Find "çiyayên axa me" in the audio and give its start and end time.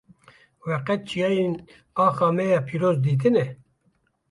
1.09-2.43